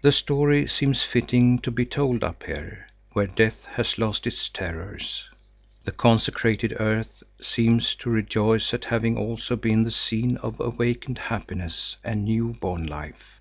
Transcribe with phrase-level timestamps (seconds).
[0.00, 5.22] The story seems fitting to be told up here, where death has lost its terrors.
[5.84, 11.94] The consecrated earth seems to rejoice at having also been the scene of awakened happiness
[12.02, 13.40] and new born life.